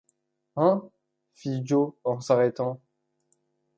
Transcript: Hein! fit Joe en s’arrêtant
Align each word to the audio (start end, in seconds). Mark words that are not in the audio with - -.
Hein! 0.55 0.89
fit 1.35 1.61
Joe 1.63 1.93
en 2.03 2.19
s’arrêtant 2.21 2.81